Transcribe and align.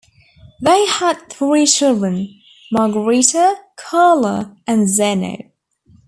They 0.59 0.87
had 0.87 1.29
three 1.29 1.67
children, 1.67 2.41
Margareta, 2.71 3.55
Carla, 3.75 4.57
and 4.65 4.89
Zeno. 4.89 5.37